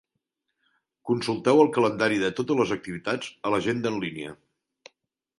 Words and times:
Consulteu 1.09 1.59
el 1.63 1.67
calendari 1.75 2.17
de 2.23 2.31
totes 2.39 2.59
les 2.61 2.73
activitats 2.77 3.29
a 3.49 3.53
l'agenda 3.55 3.91
en 3.93 4.01
línia. 4.05 4.33